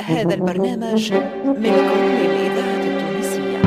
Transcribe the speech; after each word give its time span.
هذا 0.00 0.34
البرنامج 0.34 1.12
ملك 1.44 1.90
للإذاعة 2.20 2.82
التونسية. 2.84 3.60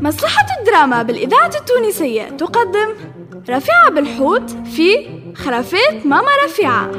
مصلحة 0.00 0.46
الدراما 0.60 1.02
بالإذاعة 1.02 1.50
التونسية 1.60 2.22
تقدم 2.22 2.88
رفيعة 3.50 3.90
بالحوت 3.90 4.50
في 4.50 5.08
خرافات 5.34 6.06
ماما 6.06 6.30
رفيعة. 6.44 6.90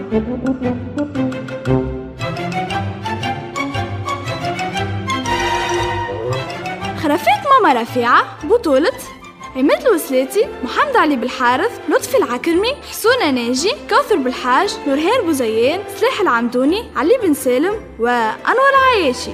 خرافات 7.03 7.41
ماما 7.51 7.81
رفيعة 7.81 8.23
بطولة 8.43 8.91
عماد 9.55 9.85
الوسلاتي 9.87 10.47
محمد 10.63 10.97
علي 10.97 11.15
بالحارث 11.15 11.79
لطفي 11.89 12.17
العكرمي 12.17 12.75
حسونة 12.89 13.31
ناجي 13.31 13.71
كوثر 13.89 14.15
بالحاج 14.15 14.77
نورهان 14.87 15.25
بوزيان 15.25 15.81
سلاح 15.97 16.21
العمدوني 16.21 16.83
علي 16.95 17.17
بن 17.23 17.33
سالم 17.33 17.73
وأنور 17.99 18.73
عياشي 18.95 19.31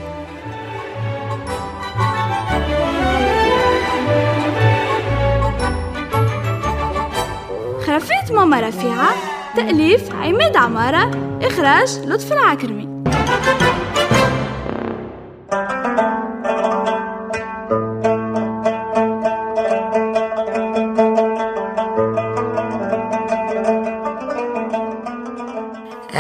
خرافات 7.86 8.32
ماما 8.32 8.60
رفيعة 8.60 9.13
تأليف 9.55 10.16
عماد 10.16 10.58
عمارة 10.58 11.12
إخراج 11.41 11.99
لطفي 12.05 12.34
العكرمي. 12.34 12.98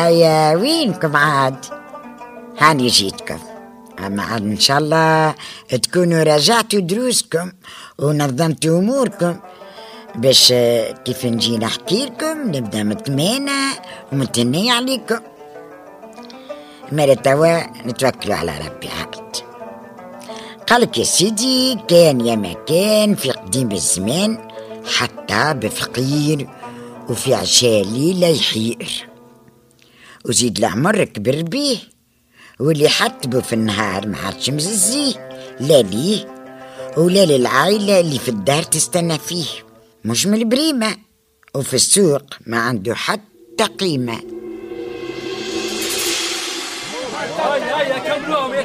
هيا 0.09 0.55
وينكم 0.55 1.15
عاد 1.15 1.65
هاني 2.59 2.87
جيتكم. 2.87 3.39
أما 4.05 4.23
عاد 4.23 4.41
إن 4.41 4.59
شاء 4.59 4.77
الله 4.77 5.35
تكونوا 5.69 6.23
راجعتوا 6.23 6.79
دروسكم 6.79 7.51
ونظمتوا 7.99 8.79
أموركم. 8.79 9.35
باش 10.15 10.53
كيف 11.05 11.25
نجي 11.25 11.57
نحكي 11.57 12.05
لكم 12.05 12.37
نبدأ 12.55 12.83
مطمئنة 12.83 13.73
ومتنية 14.11 14.71
عليكم. 14.71 15.19
مالا 16.91 17.13
توا 17.13 17.87
نتوكلوا 17.87 18.35
على 18.35 18.51
ربي 18.57 18.89
عاد. 18.89 19.35
قالك 20.67 20.97
يا 20.97 21.03
سيدي 21.03 21.77
كان 21.87 22.25
يا 22.25 22.35
ما 22.35 22.53
كان 22.53 23.15
في 23.15 23.31
قديم 23.31 23.71
الزمان 23.71 24.37
حتى 24.97 25.53
بفقير 25.53 26.49
وفي 27.09 27.33
عشالي 27.33 28.13
لا 28.13 28.29
يحير. 28.29 29.08
وزيد 30.25 30.57
العمر 30.57 31.03
كبر 31.03 31.41
بيه 31.41 31.77
واللي 32.59 32.89
حتبه 32.89 33.41
في 33.41 33.53
النهار 33.53 34.07
ما 34.07 34.17
عادش 34.17 34.49
مززيه 34.49 35.29
لا 35.59 35.81
ليه 35.81 36.35
ولا 36.97 37.25
للعائلة 37.25 37.99
اللي 37.99 38.19
في 38.19 38.29
الدار 38.29 38.63
تستنى 38.63 39.17
فيه 39.19 39.45
مش 40.05 40.27
من 40.27 40.33
البريمة 40.37 40.97
وفي 41.55 41.73
السوق 41.73 42.21
ما 42.47 42.59
عنده 42.59 42.95
حتى 42.95 43.63
قيمة 43.79 44.19
كملوهم 48.05 48.53
يا 48.53 48.61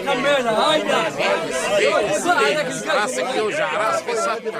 راسك 2.94 3.34
يوجع 3.36 3.72
راسك 3.90 4.08
يحب 4.08 4.54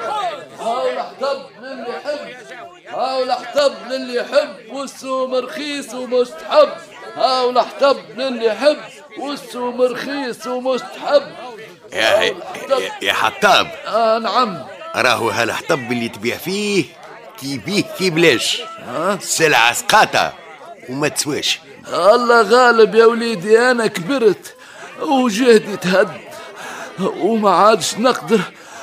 هاو 2.95 3.23
الحطب 3.23 3.73
للي 3.91 4.14
يحب 4.14 4.73
والسوم 4.73 5.34
رخيص 5.34 5.95
ومستحب. 5.95 6.69
هاو 7.17 7.51
الحطب 7.51 7.97
للي 8.17 8.47
يحب 8.47 8.77
والسوم 9.19 9.83
رخيص 9.83 10.47
ومستحب. 10.47 11.23
يا, 11.92 12.23
يا, 12.23 12.34
يا 13.03 13.12
حطاب 13.12 13.67
آه 13.86 14.19
نعم. 14.19 14.62
راهو 14.97 15.28
هالحطب 15.28 15.92
اللي 15.92 16.09
تبيع 16.09 16.36
فيه 16.36 16.85
تبيه 17.39 17.83
كي 17.98 18.11
بلاش. 18.11 18.63
سلعة 19.20 19.73
سقاطة 19.73 20.33
وما 20.89 21.08
تسواش. 21.08 21.61
الله 21.89 22.42
غالب 22.42 22.95
يا 22.95 23.07
وليدي 23.07 23.58
أنا 23.70 23.86
كبرت 23.86 24.55
وجهدي 25.01 25.77
تهد 25.77 26.11
وما 27.01 27.51
عادش 27.51 27.95
نقدر 27.95 28.40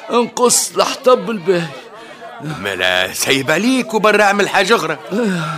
نقص 0.09 0.75
الحطب 0.75 1.29
الباهي. 1.29 1.67
ملا 2.43 3.13
سايب 3.13 3.51
عليك 3.51 3.93
وبرا 3.93 4.23
اعمل 4.23 4.49
حاجة 4.49 4.75
أخرى 4.75 4.97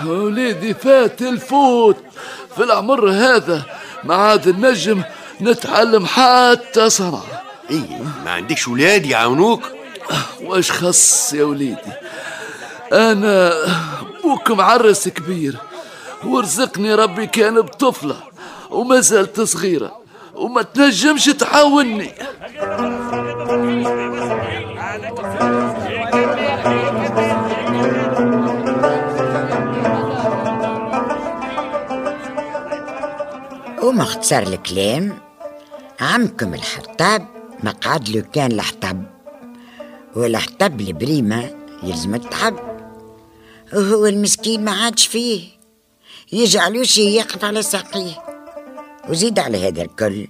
وليدي 0.05 0.73
فات 0.73 1.21
الفوت. 1.21 1.97
في 2.55 2.63
العمر 2.63 3.09
هذا 3.09 3.65
ما 4.03 4.15
عاد 4.15 4.49
نجم 4.49 5.03
نتعلم 5.41 6.05
حتى 6.05 6.89
صنعة 6.89 7.43
اي 7.71 7.83
ما 8.25 8.31
عندكش 8.31 8.67
ولاد 8.67 9.05
يعاونوك؟ 9.05 9.63
واش 10.41 10.71
خص 10.71 11.33
يا 11.33 11.43
وليدي؟ 11.43 11.93
أنا 12.93 13.53
بوك 14.23 14.51
معرس 14.51 15.07
كبير. 15.07 15.55
ورزقني 16.25 16.95
ربي 16.95 17.27
كان 17.27 17.61
بطفلة 17.61 18.15
وما 18.69 18.99
زالت 18.99 19.41
صغيرة. 19.41 20.03
وما 20.35 20.61
تنجمش 20.61 21.25
تعاوني 21.25 22.11
ومختصر 34.03 34.37
الكلام 34.37 35.17
عمكم 35.99 36.53
الحطاب 36.53 37.27
ما 37.63 37.71
قعد 37.71 38.09
له 38.09 38.21
كان 38.21 38.51
الحطب 38.51 39.03
والحطب 40.15 40.81
البريمة 40.81 41.51
يلزم 41.83 42.15
التعب. 42.15 42.55
وهو 43.73 44.05
المسكين 44.05 44.65
ما 44.65 44.71
عادش 44.71 45.07
فيه 45.07 45.43
يجعلوش 46.31 46.97
يقف 46.97 47.45
على 47.45 47.61
ساقيه. 47.61 48.23
وزيد 49.09 49.39
على 49.39 49.67
هذا 49.67 49.81
الكل 49.81 50.27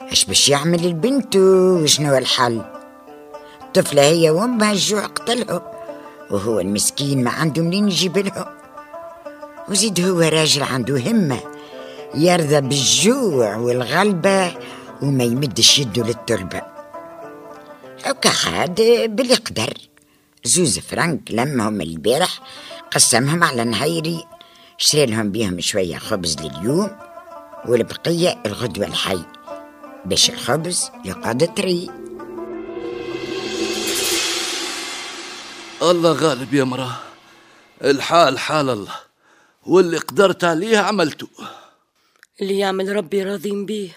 اش 0.00 0.24
باش 0.24 0.48
يعمل 0.48 0.84
البنت 0.84 1.36
وشنو 1.36 2.16
الحل؟ 2.16 2.62
الطفلة 3.62 4.02
هي 4.02 4.30
وأمها 4.30 4.72
الجوع 4.72 5.06
قتلهم 5.06 5.62
وهو 6.30 6.60
المسكين 6.60 7.24
ما 7.24 7.30
عنده 7.30 7.62
منين 7.62 7.88
يجيب 7.88 8.18
لهم. 8.18 8.46
وزيد 9.68 10.00
هو 10.00 10.20
راجل 10.20 10.62
عنده 10.62 11.10
همة 11.10 11.59
يرضى 12.14 12.60
بالجوع 12.60 13.56
والغلبة 13.56 14.56
وما 15.02 15.24
يمدش 15.24 15.78
يده 15.78 16.02
للتربة. 16.02 16.62
وكحاد 18.10 18.74
باللي 19.16 19.34
قدر. 19.34 19.74
زوز 20.44 20.78
فرنك 20.78 21.30
لمهم 21.30 21.80
البارح 21.80 22.40
قسمهم 22.90 23.44
على 23.44 23.64
نهيري 23.64 24.24
شري 24.78 25.06
لهم 25.06 25.30
بيهم 25.30 25.60
شوية 25.60 25.98
خبز 25.98 26.36
لليوم 26.40 26.90
والبقية 27.68 28.42
الغدوة 28.46 28.86
الحي. 28.86 29.22
باش 30.04 30.30
الخبز 30.30 30.90
يقعد 31.04 31.54
طري 31.54 31.90
الله 35.82 36.12
غالب 36.12 36.54
يا 36.54 36.64
مراه 36.64 36.96
الحال 37.84 38.38
حال 38.38 38.70
الله. 38.70 38.94
واللي 39.66 39.98
قدرت 39.98 40.44
عليه 40.44 40.78
عملته. 40.78 41.28
اللي 42.40 42.58
يعمل 42.58 42.96
ربي 42.96 43.22
راضين 43.22 43.66
بيه 43.66 43.96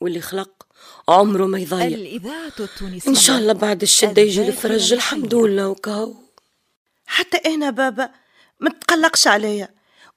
واللي 0.00 0.20
خلق 0.20 0.66
عمره 1.08 1.46
ما 1.46 1.58
يضيع. 1.58 1.86
الإذاعة 1.86 2.52
التونسية. 2.60 3.10
إن 3.10 3.14
شاء 3.14 3.38
الله 3.38 3.52
بعد 3.52 3.82
الشدة 3.82 4.22
يجي 4.22 4.48
الفرج 4.48 4.92
الحمد 4.92 5.34
لله 5.34 5.68
وكهو. 5.68 6.14
حتى 7.06 7.36
أنا 7.36 7.70
بابا 7.70 8.10
ما 8.60 8.70
تقلقش 8.70 9.26
عليا. 9.26 9.68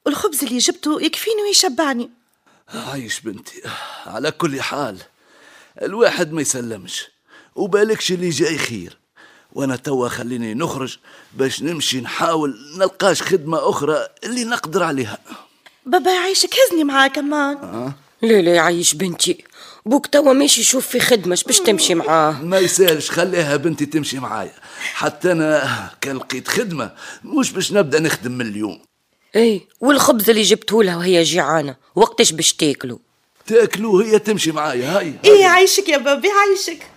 والخبز 0.06 0.44
اللي 0.44 0.58
جبته 0.58 1.02
يكفيني 1.02 1.42
ويشبعني. 1.42 2.10
عايش 2.70 3.20
بنتي 3.20 3.62
على 4.06 4.32
كل 4.32 4.62
حال. 4.62 4.98
الواحد 5.82 6.32
ما 6.32 6.42
يسلمش 6.42 7.08
وبالكش 7.56 8.12
اللي 8.12 8.30
جاي 8.30 8.58
خير. 8.58 8.98
وأنا 9.54 9.76
توا 9.76 10.08
خليني 10.10 10.54
نخرج 10.54 10.98
باش 11.34 11.62
نمشي 11.64 12.02
نحاول 12.02 12.58
نلقاش 12.78 13.22
خدمة 13.22 13.70
أخرى 13.70 14.08
اللي 14.24 14.44
نقدر 14.44 14.84
عليها. 14.84 15.18
بابا 15.86 16.12
يعيشك 16.12 16.50
هزني 16.54 16.84
معاه 16.84 17.08
كمان 17.08 17.58
لا 18.22 18.42
لا 18.42 18.54
يعيش 18.56 18.94
بنتي. 18.94 19.44
بوك 19.86 20.08
توا 20.08 20.34
ماشي 20.34 20.62
يشوف 20.62 20.88
في 20.88 21.00
خدمة 21.00 21.38
باش 21.48 21.60
تمشي 21.60 21.96
معاه. 21.96 22.32
ما 22.42 22.60
يسالش 22.60 23.12
خليها 23.12 23.56
بنتي 23.56 23.86
تمشي 23.86 24.20
معايا. 24.20 24.54
حتى 24.94 25.32
أنا 25.32 25.90
كان 26.02 26.18
لقيت 26.18 26.48
خدمة 26.48 26.92
مش 27.24 27.52
باش 27.52 27.72
نبدأ 27.72 28.00
نخدم 28.00 28.32
من 28.32 28.46
اليوم. 28.48 28.82
اي 29.36 29.68
والخبز 29.80 30.30
اللي 30.30 30.42
جبته 30.42 30.84
لها 30.84 30.98
وهي 30.98 31.24
جيعانة 31.24 31.76
وقتاش 31.96 32.32
باش 32.32 32.54
تاكلوا 32.54 32.98
تاكلوا 33.48 34.04
هي 34.04 34.20
تمشي 34.20 34.52
معايا 34.52 34.98
هاي 34.98 35.14
إيه 35.26 35.42
يعيشك 35.42 35.90
يا 35.90 35.98
بابا 35.98 36.28
يعيشك 36.28 36.88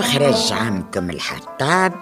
خرج 0.00 0.52
عمكم 0.52 1.10
الحطاب 1.10 1.92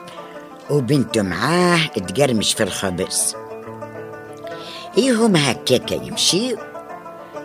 وبنته 0.70 1.22
معاه 1.22 1.86
تقرمش 1.86 2.54
في 2.54 2.62
الخبز. 2.62 3.36
إيهم 4.98 5.36
هكاكا 5.36 5.94
يمشي 5.94 6.54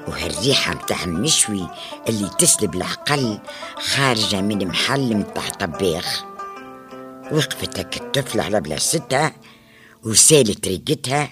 وهالريحة 0.07 0.73
متاع 0.73 1.03
المشوي 1.03 1.67
اللي 2.09 2.29
تسلب 2.39 2.75
العقل 2.75 3.39
خارجة 3.77 4.41
من 4.41 4.67
محل 4.67 5.15
متاع 5.15 5.49
طباخ. 5.49 6.23
وقفت 7.31 7.79
هك 7.79 7.97
الطفل 7.97 8.39
على 8.39 8.61
بلاصتها 8.61 9.33
وسالت 10.03 10.67
ريقتها 10.67 11.29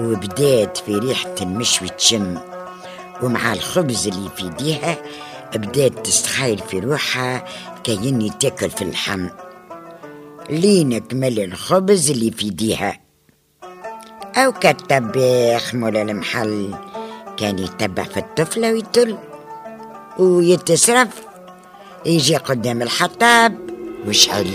وبدات 0.00 0.78
في 0.78 0.94
ريحة 0.96 1.34
المشوي 1.42 1.88
تشم. 1.88 2.38
ومع 3.22 3.52
الخبز 3.52 4.06
اللي 4.06 4.30
في 4.36 4.42
إيديها 4.44 4.96
بدأت 5.54 6.06
تستخيل 6.06 6.58
في 6.58 6.78
روحها 6.78 7.44
كأني 7.84 8.30
تاكل 8.40 8.70
في 8.70 8.82
اللحم. 8.82 9.28
لين 10.50 10.98
كمل 10.98 11.40
الخبز 11.40 12.10
اللي 12.10 12.30
في 12.30 12.44
إيديها. 12.44 13.00
أو 14.36 14.52
كالطباخ 14.52 15.74
مولا 15.74 16.02
المحل 16.02 16.74
كان 17.36 17.58
يتبع 17.58 18.02
في 18.02 18.16
الطفلة 18.16 18.72
ويتل 18.72 19.18
ويتصرف 20.18 21.08
يجي 22.06 22.36
قدام 22.36 22.82
الحطاب 22.82 23.58
وشعل 24.08 24.50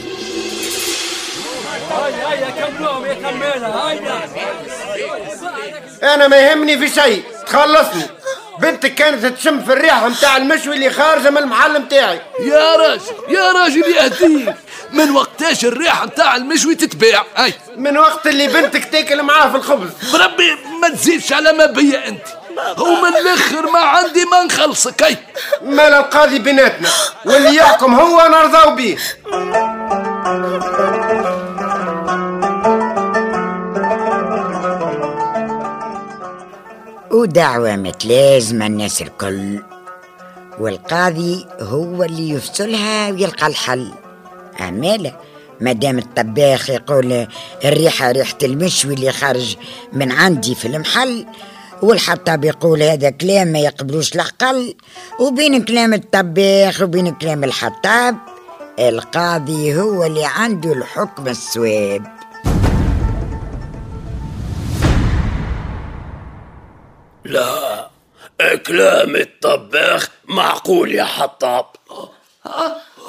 أنا 6.04 6.28
ما 6.28 6.38
يهمني 6.38 6.78
في 6.78 7.02
شيء 7.02 7.24
تخلصني. 7.48 8.21
بنتك 8.60 8.96
كانت 8.96 9.26
تشم 9.26 9.62
في 9.62 9.74
الريحه 9.74 10.08
متاع 10.10 10.38
المشوي 10.38 10.76
اللي 10.76 10.90
خارجة 10.90 11.30
من 11.30 11.38
المحل 11.38 11.82
متاعي 11.82 12.22
يا 12.40 12.76
راجل 12.76 13.02
يا 13.30 13.52
راجل 13.52 13.84
يهديك 13.84 14.56
من 14.92 15.12
وقتاش 15.12 15.66
الريحة 15.66 16.06
متاع 16.06 16.36
المشوي 16.36 16.76
تتباع؟ 16.76 17.26
هاي. 17.36 17.54
من 17.76 17.98
وقت 17.98 18.28
اللي 18.28 18.48
بنتك 18.48 18.86
تاكل 18.86 19.24
معاه 19.24 19.50
في 19.50 19.56
الخبز. 19.56 19.90
بربي 20.14 20.58
ما 20.82 20.90
تزيدش 20.90 21.34
على 21.34 21.54
ما 21.54 21.66
بيا 21.66 22.08
أنت. 22.08 22.24
ومن 22.80 23.16
الآخر 23.18 23.70
ما 23.72 23.80
عندي 23.80 24.26
ما 24.26 24.44
نخلصك. 24.44 25.04
هاي. 25.04 25.18
مال 25.62 25.94
القاضي 25.94 26.40
بيناتنا 26.40 26.90
واللي 27.26 27.56
يحكم 27.56 27.96
هو 27.96 28.28
نرضاو 28.28 28.76
بيه. 28.76 28.98
ودعوة 37.22 37.76
متلازمة 37.76 38.66
الناس 38.66 39.02
الكل. 39.02 39.60
والقاضي 40.60 41.46
هو 41.60 42.04
اللي 42.04 42.30
يفصلها 42.30 43.12
ويلقى 43.12 43.48
الحل. 43.48 43.92
أمالة 44.62 45.14
ما 45.60 45.72
دام 45.74 45.98
الطباخ 45.98 46.70
يقول 46.70 47.28
الريحة 47.66 48.12
ريحة 48.12 48.38
المشوي 48.44 48.94
اللي 48.94 49.12
خارج 49.12 49.58
من 49.94 50.12
عندي 50.12 50.56
في 50.56 50.68
المحل 50.68 51.26
والحطاب 51.82 52.46
يقول 52.46 52.84
هذا 52.84 53.10
كلام 53.10 53.48
ما 53.48 53.60
يقبلوش 53.60 54.16
العقل 54.16 54.76
وبين 55.20 55.66
كلام 55.66 55.94
الطباخ 55.94 56.82
وبين 56.82 57.12
كلام 57.16 57.44
الحطاب 57.44 58.16
القاضي 58.80 59.76
هو 59.76 60.04
اللي 60.04 60.26
عنده 60.26 60.74
الحكم 60.74 61.28
الصواب 61.28 62.21
كلام 68.50 69.16
الطباخ 69.16 70.10
معقول 70.26 70.96
يا 70.96 71.04
حطاب؟ 71.04 71.66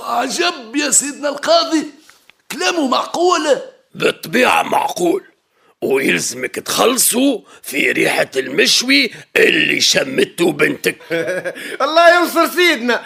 عجب 0.03 0.77
يا 0.77 0.91
سيدنا 0.91 1.29
القاضي. 1.29 1.87
كلامه 2.53 2.89
معقول. 2.89 3.59
بالطبيعة 3.95 4.63
معقول. 4.63 5.25
ويلزمك 5.83 6.55
تخلصوا 6.55 7.41
في 7.63 7.93
ريحة 7.93 8.31
المشوي 8.37 9.11
اللي 9.37 9.81
شمته 9.81 10.53
بنتك. 10.53 10.97
الله 11.85 12.17
ينصر 12.17 12.47
سيدنا. 12.49 13.03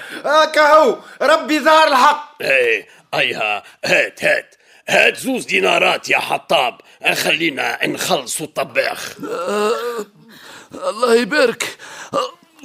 هو. 0.58 0.98
ربي 1.22 1.60
ظهر 1.60 1.88
الحق. 1.88 2.34
إيه 2.42 2.88
أيها 3.14 3.62
هات 3.84 4.24
هات. 4.24 4.54
هات 4.88 5.16
زوز 5.16 5.44
دينارات 5.44 6.08
يا 6.08 6.18
حطاب. 6.18 6.80
خلينا 7.14 7.86
نخلصوا 7.86 8.46
الطباخ. 8.46 9.14
الله 10.74 11.14
يبارك. 11.14 11.76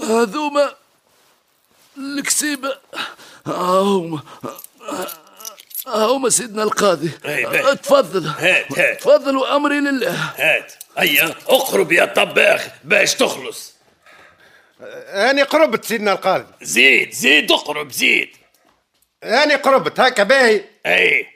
هذوما 0.04 0.76
الكسيبة 1.98 2.78
هما 3.48 4.22
هما 5.88 6.30
سيدنا 6.30 6.64
القاضي. 6.64 7.12
أي. 7.26 7.76
تفضل. 7.76 8.28
هات 8.28 8.80
هات. 8.80 9.02
تفضل 9.02 9.38
وأمري 9.38 9.80
لله. 9.80 10.12
هات. 10.38 10.74
هيا 10.98 11.36
اقرب 11.48 11.92
يا 11.92 12.06
طباخ 12.06 12.68
باش 12.84 13.16
تخلص. 13.16 13.74
أنا 15.08 15.44
قربت 15.44 15.86
سيدنا 15.86 16.12
القاضي. 16.12 16.46
زيد 16.62 17.12
زيد 17.12 17.52
اقرب 17.52 17.92
زيد. 17.92 18.30
أنا 19.24 19.56
قربت 19.56 20.00
هكا 20.00 20.24
باهي. 20.24 20.66
أي. 20.86 21.28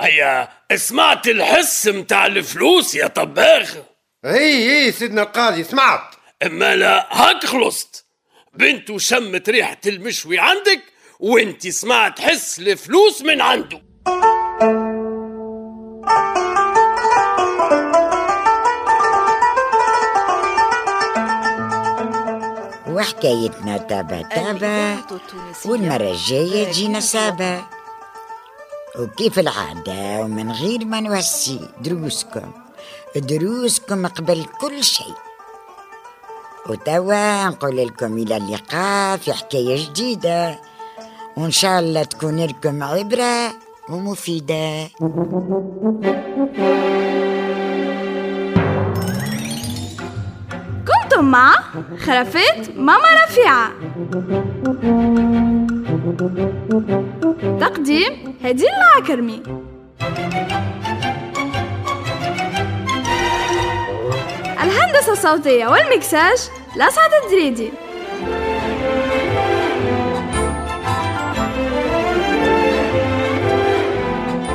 هيا 0.00 0.48
سمعت 0.74 1.28
الحس 1.28 1.88
متاع 1.88 2.26
الفلوس 2.26 2.94
يا 2.94 3.06
طباخ. 3.06 3.76
هي 4.24 4.86
هي 4.86 4.92
سيدنا 4.92 5.22
القاضي 5.22 5.64
سمعت 5.64 6.14
أما 6.46 6.76
لا 6.76 7.08
هاك 7.12 7.44
خلصت. 7.46 8.06
بنته 8.54 8.98
شمت 8.98 9.48
ريحة 9.50 9.80
المشوي 9.86 10.38
عندك 10.38 10.82
وانت 11.20 11.68
سمعت 11.68 12.20
حس 12.20 12.58
الفلوس 12.58 13.22
من 13.22 13.40
عنده. 13.40 13.82
وحكايتنا 22.88 23.76
تابا 23.78 24.22
تابا 24.22 24.96
والمرة 25.64 26.10
الجاية 26.10 26.64
تجينا 26.64 27.00
سابا 27.00 27.75
وكيف 28.98 29.38
العادة؟ 29.38 30.24
ومن 30.24 30.52
غير 30.52 30.84
ما 30.84 31.00
نوسي 31.00 31.60
دروسكم. 31.80 32.50
دروسكم 33.16 34.06
قبل 34.06 34.44
كل 34.60 34.84
شيء. 34.84 35.14
وتوا 36.68 37.48
نقول 37.48 37.76
لكم 37.76 38.18
إلى 38.18 38.36
اللقاء 38.36 39.16
في 39.16 39.32
حكاية 39.32 39.88
جديدة. 39.88 40.58
وإن 41.36 41.50
شاء 41.50 41.80
الله 41.80 42.02
تكون 42.02 42.44
لكم 42.44 42.82
عبرة 42.82 43.52
ومفيدة. 43.88 44.88
كنتم 50.88 51.24
مع 51.24 51.54
خرافات 51.98 52.70
ماما 52.76 53.24
رفيعة. 53.24 53.72
تقديم 57.60 58.25
هديل 58.44 58.68
العكرمي 58.68 59.42
الهندسة 64.62 65.12
الصوتية 65.12 65.66
والمكساج 65.66 66.38
لسعد 66.76 67.10
الدريدي 67.24 67.70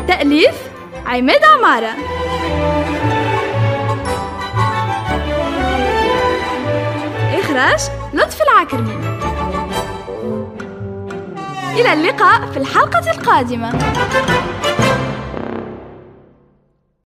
تأليف 0.08 0.56
عماد 1.06 1.44
عمارة. 1.44 1.96
إخراج 7.40 7.80
لطفي 8.14 8.44
العكرمي 8.44 9.21
إلى 11.82 11.94
اللقاء 11.94 12.52
في 12.52 12.58
الحلقة 12.58 13.12
القادمة. 13.12 13.72